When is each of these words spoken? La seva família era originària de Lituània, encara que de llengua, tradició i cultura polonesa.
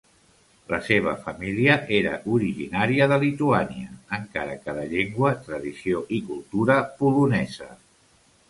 La 0.71 0.77
seva 0.85 1.11
família 1.25 1.75
era 1.97 2.13
originària 2.37 3.07
de 3.11 3.19
Lituània, 3.25 3.93
encara 4.19 4.57
que 4.65 4.75
de 4.79 4.89
llengua, 4.95 5.35
tradició 5.47 6.03
i 6.19 6.23
cultura 6.33 6.83
polonesa. 7.05 7.71